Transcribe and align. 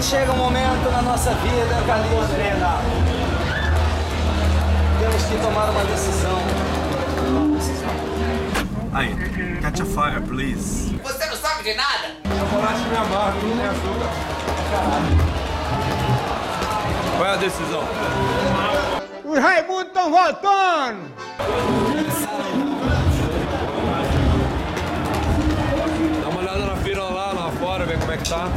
Quando 0.00 0.08
chega 0.08 0.32
um 0.32 0.36
momento 0.36 0.90
na 0.90 1.02
nossa 1.02 1.30
vida, 1.34 1.74
Calixto, 1.86 2.34
temos 4.98 5.22
que 5.24 5.36
tomar 5.42 5.68
uma 5.68 5.84
decisão. 5.84 6.38
Aí, 8.94 9.14
catch 9.60 9.80
a 9.80 9.84
fire, 9.84 10.22
please. 10.26 10.98
Você 11.02 11.26
não 11.26 11.36
sabe 11.36 11.64
de 11.64 11.74
nada? 11.74 12.16
Chocolate 12.24 12.80
me 12.80 12.96
amarra, 12.96 13.34
não 13.42 13.56
tem 13.58 13.66
açúcar. 13.66 14.08
Qual 17.18 17.28
é 17.28 17.32
a 17.32 17.36
decisão? 17.36 17.84
Os 19.22 19.38
Raimundos 19.38 19.88
estão 19.88 20.10
voltando! 20.10 21.10
Dá 26.22 26.28
uma 26.30 26.40
olhada 26.40 26.64
na 26.64 26.76
fila 26.76 27.04
lá, 27.10 27.32
lá 27.34 27.50
fora, 27.60 27.84
ver 27.84 27.98
como 27.98 28.12
é 28.12 28.16
que 28.16 28.30
tá. 28.30 28.48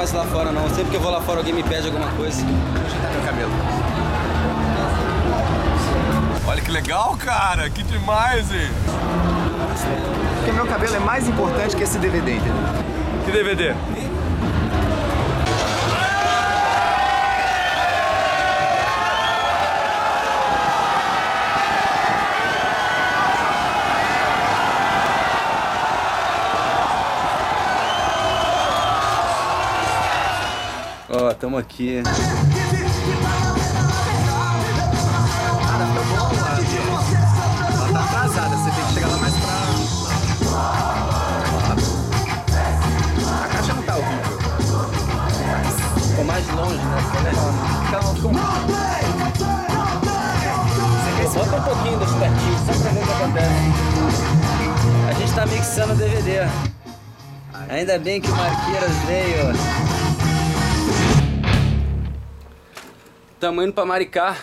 Mais 0.00 0.12
lá 0.14 0.24
fora 0.24 0.50
não. 0.50 0.66
Sempre 0.70 0.92
que 0.92 0.96
eu 0.96 1.00
vou 1.02 1.10
lá 1.10 1.20
fora 1.20 1.40
alguém 1.40 1.52
me 1.52 1.62
pede 1.62 1.86
alguma 1.86 2.06
coisa. 2.12 2.42
meu 2.42 3.22
cabelo. 3.22 3.50
Olha 6.46 6.62
que 6.62 6.70
legal, 6.70 7.14
cara. 7.18 7.68
Que 7.68 7.82
demais, 7.82 8.50
hein? 8.50 8.70
Porque 10.38 10.52
meu 10.52 10.66
cabelo 10.66 10.96
é 10.96 11.00
mais 11.00 11.28
importante 11.28 11.76
que 11.76 11.82
esse 11.82 11.98
DVD, 11.98 12.36
entendeu? 12.36 12.54
Que 13.26 13.30
DVD? 13.30 13.74
Ó, 31.12 31.34
tamo 31.34 31.58
aqui. 31.58 31.96
Ela 31.96 32.04
tá 37.92 38.00
atrasada, 38.00 38.56
você 38.56 38.70
tem 38.70 38.84
que 38.84 38.92
chegar 38.94 39.08
lá 39.08 39.16
mais 39.16 39.34
pra. 39.34 39.50
A 43.42 43.48
caixa 43.48 43.74
não 43.74 43.82
tá 43.82 43.96
horrível. 43.96 44.38
Ficou 46.00 46.24
mais 46.24 46.48
longe, 46.50 46.76
né? 46.76 47.02
Ficou 47.02 47.22
legal. 47.22 47.52
Então, 47.88 48.14
ficou. 48.14 48.32
Bota 51.34 51.56
um 51.56 51.62
pouquinho 51.62 51.98
dos 51.98 52.12
pertinhos, 52.12 52.60
só 52.66 52.72
pra 52.82 52.90
ver 52.90 53.00
o 53.00 53.06
que 53.06 53.12
acontece. 53.12 53.54
A 55.08 55.12
gente 55.14 55.32
tá 55.32 55.46
mixando 55.46 55.92
o 55.92 55.96
DVD. 55.96 56.48
Ainda 57.68 57.98
bem 57.98 58.20
que 58.20 58.30
o 58.30 58.36
Marqueiras 58.36 58.92
veio. 59.06 59.89
Tamo 63.40 63.62
indo 63.62 63.72
pra 63.72 63.86
Maricá. 63.86 64.36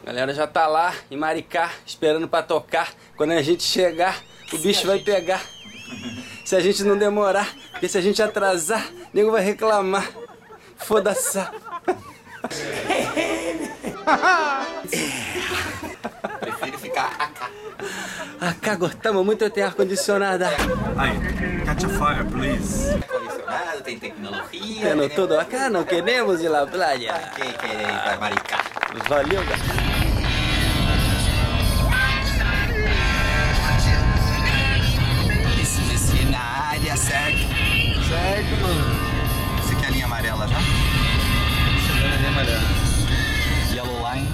A 0.00 0.06
galera 0.06 0.32
já 0.32 0.46
tá 0.46 0.68
lá 0.68 0.94
em 1.10 1.16
Maricá, 1.16 1.72
esperando 1.84 2.28
pra 2.28 2.40
tocar. 2.40 2.92
Quando 3.16 3.32
a 3.32 3.42
gente 3.42 3.64
chegar, 3.64 4.22
o 4.52 4.58
bicho 4.58 4.86
vai 4.86 5.00
pegar. 5.00 5.42
Se 6.44 6.54
a 6.54 6.60
gente 6.60 6.84
não 6.84 6.96
demorar, 6.96 7.52
porque 7.72 7.88
se 7.88 7.98
a 7.98 8.00
gente 8.00 8.22
atrasar, 8.22 8.88
nego 9.12 9.32
vai 9.32 9.42
reclamar. 9.42 10.08
Foda-se. 10.76 11.40
Prefiro 16.40 16.78
ficar 16.78 17.16
AK. 17.18 17.50
Acá 18.40 18.76
gostamos 18.76 19.26
muito 19.26 19.44
de 19.44 19.50
ter 19.50 19.62
ar-condicionada. 19.62 20.48
Aí, 20.96 21.64
catch 21.64 21.84
a 21.84 21.88
fire, 21.88 22.24
please. 22.30 23.15
Condicionado, 23.76 23.82
tem 23.82 23.98
tecnologia. 23.98 24.80
Tendo 24.80 25.00
tem- 25.00 25.10
tudo 25.10 25.38
acá, 25.38 25.68
não 25.70 25.84
queremos 25.84 26.40
ir 26.40 26.54
à 26.54 26.66
praia. 26.66 27.14
Quem 27.36 27.52
quer 27.52 27.80
ir 27.80 28.02
pra 28.02 28.16
Maricá? 28.18 28.60
Valeu, 29.08 29.44
galera. 29.44 29.96
Área, 36.36 36.96
certo? 36.96 37.38
Certo, 38.08 38.60
mano. 38.62 39.62
Você 39.62 39.74
quer 39.76 39.86
a 39.86 39.90
linha 39.90 40.04
amarela 40.04 40.46
já? 40.48 40.56
Yellow 43.74 44.12
line. 44.12 44.28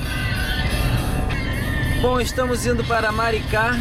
Bom, 2.01 2.21
estamos 2.21 2.67
indo 2.67 2.85
para 2.85 3.13
Maricá. 3.13 3.77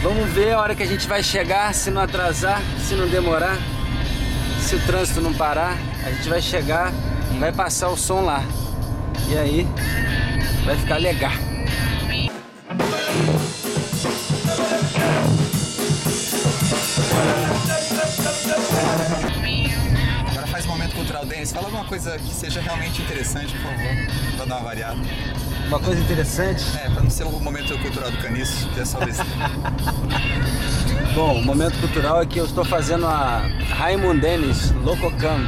Vamos 0.00 0.30
ver 0.30 0.52
a 0.52 0.60
hora 0.60 0.74
que 0.76 0.82
a 0.82 0.86
gente 0.86 1.08
vai 1.08 1.22
chegar, 1.22 1.74
se 1.74 1.90
não 1.90 2.00
atrasar, 2.00 2.62
se 2.78 2.94
não 2.94 3.08
demorar, 3.08 3.58
se 4.60 4.76
o 4.76 4.86
trânsito 4.86 5.20
não 5.20 5.34
parar, 5.34 5.76
a 6.04 6.10
gente 6.10 6.28
vai 6.28 6.40
chegar, 6.40 6.92
vai 7.38 7.52
passar 7.52 7.88
o 7.88 7.96
som 7.96 8.20
lá. 8.20 8.42
E 9.28 9.36
aí, 9.36 9.66
vai 10.64 10.76
ficar 10.76 10.98
legal. 10.98 11.32
Agora 20.30 20.46
faz 20.46 20.64
um 20.64 20.68
momento 20.68 20.94
cultural, 20.94 21.26
Denis. 21.26 21.52
Fala 21.52 21.66
alguma 21.66 21.84
coisa 21.84 22.16
que 22.18 22.32
seja 22.32 22.60
realmente 22.60 23.02
interessante, 23.02 23.52
por 23.54 23.62
favor. 23.62 24.36
Pra 24.36 24.44
dar 24.44 24.54
uma 24.56 24.64
variada. 24.64 24.98
Uma 25.68 25.78
coisa 25.78 26.00
interessante. 26.00 26.64
É, 26.78 26.88
pra 26.88 27.02
não 27.02 27.10
ser 27.10 27.24
o 27.24 27.30
momento 27.30 27.78
cultural 27.78 28.10
do 28.10 28.16
caniço, 28.18 28.66
que 28.70 28.80
é 28.80 28.84
só 28.86 28.98
besteira. 29.04 29.50
Bom, 31.14 31.40
o 31.40 31.44
momento 31.44 31.78
cultural 31.78 32.22
é 32.22 32.26
que 32.26 32.38
eu 32.38 32.46
estou 32.46 32.64
fazendo 32.64 33.06
a 33.06 33.42
Raymond 33.76 34.18
Dennis 34.18 34.72
Lococam 34.82 35.46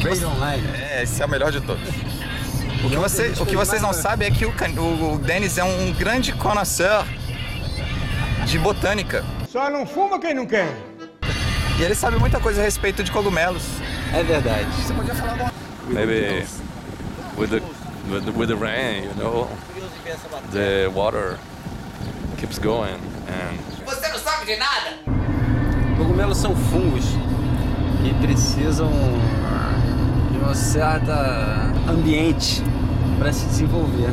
Radio 0.00 0.28
Online. 0.28 0.62
É, 0.72 1.02
esse 1.02 1.20
é 1.20 1.26
o 1.26 1.28
melhor 1.28 1.50
de 1.50 1.60
todos. 1.60 1.82
O 2.84 2.90
que, 2.90 2.96
você, 2.96 3.32
o 3.40 3.46
que 3.46 3.56
vocês 3.56 3.82
não 3.82 3.92
sabem 3.92 4.28
é 4.28 4.30
que 4.30 4.44
o, 4.44 4.50
o, 4.50 5.18
Denis 5.18 5.58
é 5.58 5.64
um 5.64 5.92
grande 5.94 6.32
connoisseur 6.32 7.04
de 8.44 8.58
botânica. 8.60 9.24
Só 9.50 9.68
não 9.68 9.84
fuma 9.84 10.20
quem 10.20 10.34
não 10.34 10.46
quer. 10.46 10.68
E 11.80 11.82
ele 11.82 11.94
sabe 11.96 12.16
muita 12.16 12.38
coisa 12.38 12.60
a 12.60 12.64
respeito 12.64 13.02
de 13.02 13.10
cogumelos. 13.10 13.62
É 14.14 14.22
verdade. 14.22 14.68
Você 14.76 14.92
podia 14.92 15.14
falar 15.14 15.32
alguma 15.32 15.50
the, 15.94 16.46
with 18.10 18.24
the 18.24 18.32
with 18.32 18.48
the 18.48 18.56
rain, 18.56 19.04
you 19.04 19.14
know, 19.22 19.48
the 20.52 20.90
water 20.94 21.38
keeps 22.36 22.58
going 22.58 23.00
and 23.28 23.58
Você 23.84 24.08
não 24.08 24.18
sabe 24.18 24.46
de 24.46 24.56
nada? 24.56 24.98
Cogumelos 25.96 26.38
são 26.38 26.54
fungos 26.54 27.04
que 28.02 28.14
precisam 28.26 28.90
de 30.30 30.38
uma 30.38 30.54
certa 30.54 31.72
ambiente 31.88 32.62
para 33.18 33.32
se 33.32 33.46
desenvolver. 33.46 34.10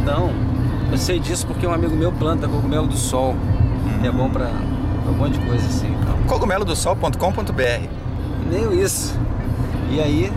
Então, 0.00 0.30
eu 0.90 0.98
sei 0.98 1.18
disso 1.18 1.46
porque 1.46 1.66
um 1.66 1.72
amigo 1.72 1.94
meu 1.94 2.12
planta 2.12 2.46
cogumelo 2.48 2.86
do 2.86 2.96
sol, 2.96 3.34
que 4.00 4.06
é 4.06 4.10
bom 4.10 4.28
para 4.28 4.48
um 5.08 5.12
monte 5.12 5.38
de 5.38 5.46
coisa 5.46 5.66
assim. 5.66 5.88
Então, 6.00 6.16
cogumelodosol.com.br 6.26 8.02
nem 8.50 8.80
isso. 8.80 9.18
E 9.90 10.00
aí, 10.00 10.32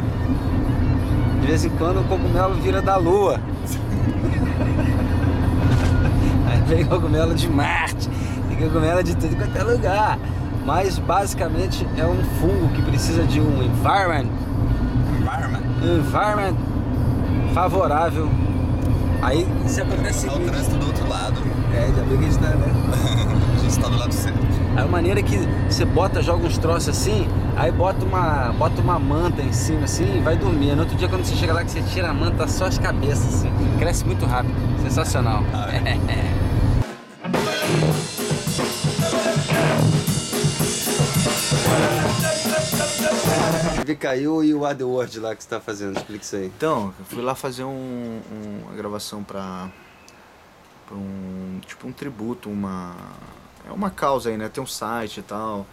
de 1.46 1.52
vez 1.52 1.64
em 1.64 1.70
quando 1.70 2.02
o 2.02 2.04
cogumelo 2.06 2.56
vira 2.56 2.82
da 2.82 2.98
lua. 2.98 3.38
Aí 6.50 6.60
vem 6.62 6.84
cogumelo 6.84 7.36
de 7.36 7.48
Marte, 7.48 8.10
tem 8.50 8.58
cogumelo 8.58 9.04
de 9.04 9.16
tudo 9.16 9.36
quanto 9.36 9.56
é 9.56 9.62
lugar. 9.64 10.18
Mas 10.66 10.98
basicamente 10.98 11.88
é 11.96 12.04
um 12.04 12.24
fungo 12.40 12.70
que 12.74 12.82
precisa 12.82 13.24
de 13.26 13.40
um 13.40 13.62
environment, 13.62 14.26
Environment. 15.20 15.62
environment 15.84 16.56
favorável. 17.54 18.28
Aí 19.22 19.48
se 19.68 19.82
acontece 19.82 20.26
o 20.26 20.32
Tá 20.32 20.38
o 20.38 20.40
trânsito 20.40 20.78
do 20.78 20.88
outro 20.88 21.08
lado. 21.08 21.40
É, 21.76 21.84
ainda 21.84 22.02
bem 22.02 22.18
que 22.18 22.26
a 22.26 22.28
gente 22.28 22.40
tá, 22.40 22.50
né? 22.50 22.66
A 23.56 23.60
gente 23.62 23.80
tá 23.80 23.88
do 23.88 24.00
lado 24.00 24.12
certo. 24.12 24.55
A 24.78 24.86
maneira 24.88 25.22
que 25.24 25.38
você 25.70 25.86
bota, 25.86 26.22
joga 26.22 26.46
uns 26.46 26.58
troços 26.58 26.90
assim, 26.90 27.28
aí 27.56 27.72
bota 27.72 28.04
uma, 28.04 28.52
bota 28.58 28.82
uma 28.82 29.00
manta 29.00 29.42
em 29.42 29.54
cima 29.54 29.86
assim 29.86 30.18
e 30.18 30.22
vai 30.22 30.36
dormir. 30.36 30.76
No 30.76 30.82
outro 30.82 30.96
dia 30.98 31.08
quando 31.08 31.24
você 31.26 31.36
chega 31.36 31.54
lá 31.54 31.64
que 31.64 31.72
você 31.72 31.82
tira 31.84 32.10
a 32.10 32.14
manta, 32.14 32.48
só 32.48 32.66
as 32.66 32.78
cabeças 32.78 33.36
assim. 33.36 33.52
Cresce 33.80 34.06
muito 34.06 34.26
rápido. 34.26 34.54
Sensacional. 34.84 35.44
Ele 43.82 43.96
caiu 43.96 44.44
e 44.44 44.54
o 44.54 44.66
AdWord 44.66 45.20
lá 45.20 45.36
que 45.36 45.44
você 45.44 45.50
tá 45.50 45.60
fazendo, 45.60 45.98
explica 45.98 46.24
isso 46.24 46.36
aí. 46.36 46.46
Então, 46.48 46.94
eu 46.98 47.06
fui 47.06 47.22
lá 47.22 47.36
fazer 47.36 47.64
um, 47.64 47.70
um- 47.70 48.64
uma 48.66 48.74
gravação 48.76 49.24
pra, 49.24 49.70
pra 50.88 50.96
um. 50.98 51.60
Tipo 51.66 51.88
um 51.88 51.92
tributo, 51.92 52.50
uma. 52.50 52.96
É 53.68 53.72
uma 53.72 53.90
causa 53.90 54.30
aí, 54.30 54.38
né? 54.38 54.50
Tem 54.50 54.64
um 54.64 54.68
site 54.68 55.20
e 55.20 55.24
tal. 55.24 55.66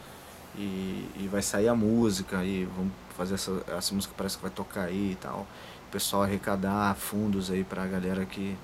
E, 0.55 1.09
e 1.17 1.29
vai 1.31 1.43
sair 1.43 1.69
a 1.69 1.75
música 1.75 2.45
e 2.45 2.65
vamos 2.65 2.93
fazer 3.17 3.35
essa, 3.35 3.63
essa 3.69 3.95
música 3.95 4.15
parece 4.17 4.37
que 4.37 4.43
vai 4.43 4.51
tocar 4.51 4.85
aí 4.85 5.13
e 5.13 5.19
tal. 5.21 5.47
O 5.89 5.93
pessoal 5.93 6.23
arrecadar 6.23 6.95
fundos 6.97 7.51
aí 7.51 7.65
pra 7.65 7.87
galera 7.87 8.25
que. 8.25 8.57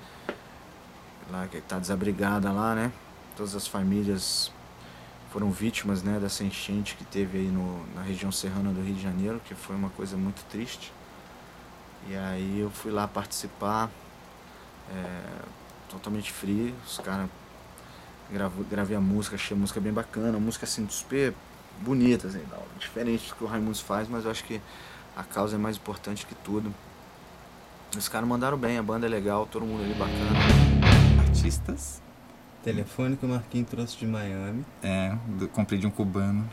Lá 1.31 1.47
que 1.47 1.61
tá 1.61 1.77
desabrigada 1.77 2.51
lá, 2.51 2.73
né? 2.73 2.91
Todas 3.37 3.55
as 3.55 3.67
famílias 3.67 4.51
foram 5.31 5.51
vítimas 5.51 6.01
né, 6.01 6.19
dessa 6.19 6.43
enchente 6.43 6.95
que 6.95 7.03
teve 7.03 7.37
aí 7.37 7.47
no, 7.47 7.85
na 7.93 8.01
região 8.01 8.31
serrana 8.31 8.71
do 8.71 8.81
Rio 8.81 8.95
de 8.95 9.01
Janeiro, 9.01 9.39
que 9.45 9.53
foi 9.53 9.75
uma 9.75 9.89
coisa 9.89 10.17
muito 10.17 10.43
triste. 10.49 10.91
E 12.07 12.15
aí 12.15 12.59
eu 12.59 12.71
fui 12.71 12.91
lá 12.91 13.07
participar, 13.07 13.91
é, 14.91 15.21
totalmente 15.87 16.31
free, 16.31 16.73
os 16.83 16.97
caras 16.97 17.29
gravei 18.69 18.95
a 18.95 19.01
música, 19.01 19.35
achei 19.35 19.55
a 19.55 19.59
música 19.59 19.79
bem 19.79 19.91
bacana, 19.91 20.37
a 20.37 20.39
música 20.39 20.65
assim 20.65 20.87
super 20.89 21.33
bonita, 21.81 22.27
assim, 22.27 22.41
diferente 22.77 23.29
do 23.29 23.35
que 23.35 23.43
o 23.43 23.47
Raimundos 23.47 23.79
faz, 23.79 24.07
mas 24.07 24.25
eu 24.25 24.31
acho 24.31 24.43
que 24.43 24.61
a 25.15 25.23
causa 25.23 25.55
é 25.55 25.59
mais 25.59 25.77
importante 25.77 26.25
que 26.25 26.35
tudo. 26.35 26.73
Os 27.97 28.07
caras 28.07 28.27
mandaram 28.27 28.57
bem, 28.57 28.77
a 28.77 28.83
banda 28.83 29.07
é 29.07 29.09
legal, 29.09 29.45
todo 29.45 29.65
mundo 29.65 29.83
ali 29.83 29.93
bacana. 29.93 31.19
Artistas. 31.19 32.01
Telefone 32.63 33.15
que 33.15 33.25
o 33.25 33.29
Marquinhos 33.29 33.69
trouxe 33.69 33.97
de 33.97 34.05
Miami. 34.05 34.65
É, 34.83 35.15
do, 35.27 35.47
comprei 35.47 35.79
de 35.79 35.87
um 35.87 35.89
cubano. 35.89 36.47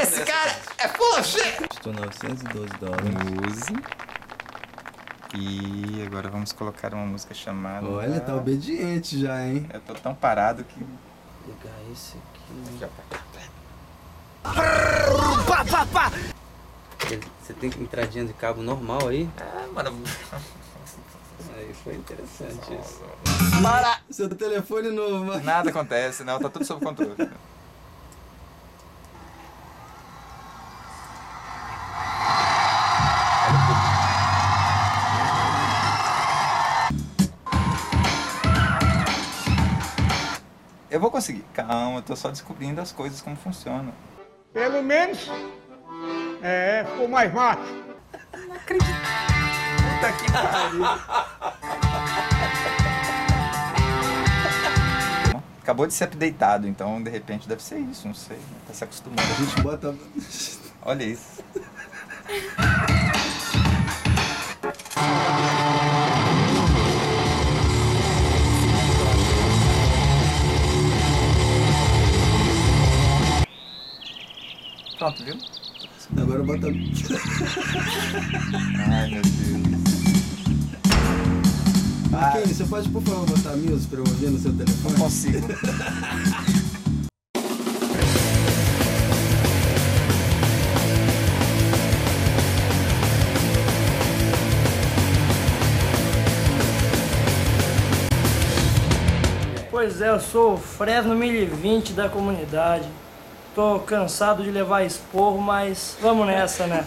Esse 0.00 0.24
cara 0.24 0.56
é 0.78 1.22
shit! 1.22 1.68
Custou 1.68 1.92
912 1.92 2.68
dólares. 2.78 3.10
Muse. 3.10 3.72
E 5.34 6.02
agora 6.06 6.28
vamos 6.28 6.52
colocar 6.52 6.94
uma 6.94 7.04
música 7.04 7.34
chamada. 7.34 7.86
Olha, 7.86 8.20
tá 8.20 8.34
obediente 8.34 9.20
já, 9.20 9.46
hein? 9.46 9.66
Eu 9.72 9.80
tô 9.80 9.94
tão 9.94 10.14
parado 10.14 10.64
que. 10.64 10.84
Ligar 11.46 11.74
esse 11.92 12.16
aqui. 12.18 12.84
Aqui, 12.84 13.10
Pá, 15.46 15.64
pá, 15.64 15.86
pá! 15.86 16.12
Você 17.42 17.52
tem 17.54 17.70
entradinha 17.78 18.24
de 18.24 18.32
cabo 18.32 18.62
normal 18.62 19.08
aí? 19.08 19.28
É, 19.38 19.66
mano. 19.72 20.02
Aí 21.56 21.74
foi 21.82 21.94
interessante 21.94 22.74
isso. 22.74 23.02
Para! 23.62 24.00
Seu 24.10 24.28
telefone 24.28 24.90
novo. 24.90 25.40
Nada 25.40 25.70
acontece, 25.70 26.24
não, 26.24 26.38
tá 26.38 26.48
tudo 26.48 26.64
sob 26.64 26.84
controle. 26.84 27.14
Eu 41.00 41.02
vou 41.02 41.10
conseguir. 41.10 41.42
Calma, 41.54 41.96
eu 41.96 42.02
tô 42.02 42.14
só 42.14 42.30
descobrindo 42.30 42.78
as 42.78 42.92
coisas 42.92 43.22
como 43.22 43.34
funcionam. 43.34 43.90
Pelo 44.52 44.82
menos, 44.82 45.30
é, 46.42 46.84
ficou 46.84 47.08
mais 47.08 47.32
macho. 47.32 47.62
Puta 48.68 50.12
que 50.12 50.30
pariu. 50.30 50.84
Acabou 55.62 55.86
de 55.86 55.94
ser 55.94 56.04
updateado, 56.04 56.68
então 56.68 57.02
de 57.02 57.08
repente 57.08 57.48
deve 57.48 57.62
ser 57.62 57.78
isso, 57.78 58.06
não 58.06 58.14
sei. 58.14 58.38
Tá 58.68 58.74
se 58.74 58.84
acostumando. 58.84 59.22
A 59.22 59.42
gente 59.42 59.58
bota. 59.62 59.96
Olha 60.84 61.04
isso. 61.04 61.42
Pronto, 75.00 75.24
viu? 75.24 75.34
Agora 76.20 76.42
bota. 76.42 76.66
Ai 76.66 76.72
meu 79.10 79.22
Deus. 79.22 79.62
Marquinhos, 82.10 82.50
você 82.50 82.64
pode 82.66 82.86
por 82.90 83.02
favor 83.02 83.24
botar 83.30 83.56
music 83.56 83.86
pra 83.86 84.00
eu 84.00 84.04
ouvir 84.04 84.28
no 84.28 84.38
seu 84.38 84.52
telefone? 84.52 84.92
Não 84.92 85.00
consigo. 85.00 85.48
Pois 99.70 100.02
é, 100.02 100.10
eu 100.10 100.20
sou 100.20 100.52
o 100.52 100.58
Fresno 100.58 101.14
1020 101.14 101.94
da 101.94 102.10
comunidade. 102.10 102.86
Tô 103.54 103.80
cansado 103.80 104.42
de 104.44 104.50
levar 104.50 104.84
esporro, 104.84 105.38
mas 105.40 105.96
vamos 106.00 106.26
nessa, 106.26 106.66
né? 106.66 106.84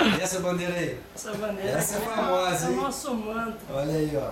E 0.00 0.22
essa 0.22 0.40
bandeira 0.40 0.74
aí? 0.74 0.98
Essa 1.14 1.32
bandeira 1.34 1.78
Essa 1.78 1.96
é 1.96 2.00
famosa, 2.00 2.66
é 2.66 2.68
o 2.68 2.72
hein? 2.72 2.76
nosso 2.78 3.14
manto. 3.14 3.58
Olha 3.70 3.92
aí, 3.94 4.12
ó. 4.16 4.30